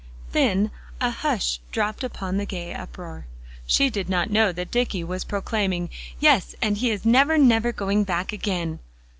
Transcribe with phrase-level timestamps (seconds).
[0.31, 3.27] Then a hush dropped upon the gay uproar.
[3.67, 8.03] She did not know that Dicky was proclaiming "Yes, and he is never, never going
[8.03, 8.79] back again.